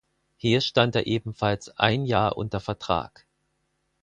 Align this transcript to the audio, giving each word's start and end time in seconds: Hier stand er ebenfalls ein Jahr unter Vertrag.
Hier 0.35 0.61
stand 0.61 0.95
er 0.95 1.05
ebenfalls 1.05 1.69
ein 1.77 2.05
Jahr 2.07 2.35
unter 2.35 2.59
Vertrag. 2.59 3.27